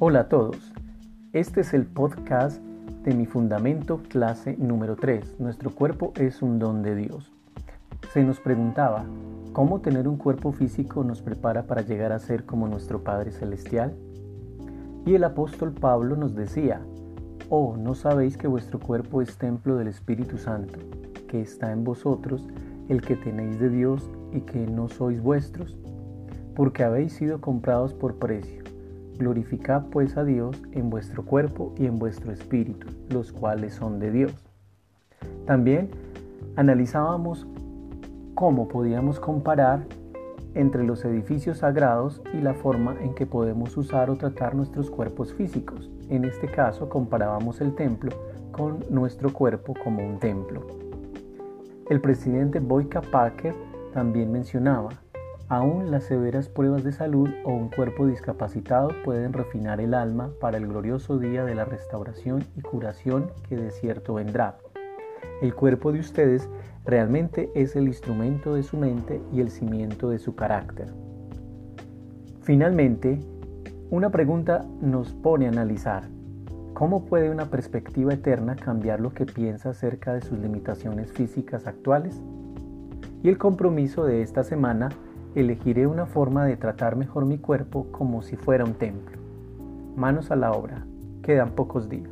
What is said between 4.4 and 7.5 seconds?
número 3. Nuestro cuerpo es un don de Dios.